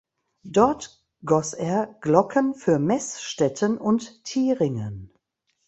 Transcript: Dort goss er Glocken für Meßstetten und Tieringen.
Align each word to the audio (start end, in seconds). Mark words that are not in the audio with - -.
Dort 0.49 1.05
goss 1.25 1.53
er 1.53 1.95
Glocken 2.01 2.55
für 2.55 2.79
Meßstetten 2.79 3.77
und 3.77 4.23
Tieringen. 4.23 5.13